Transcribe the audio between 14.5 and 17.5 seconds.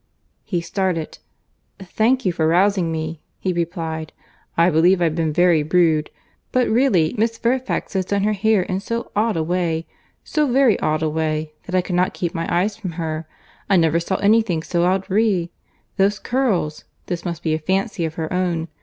so outrée!—Those curls!—This must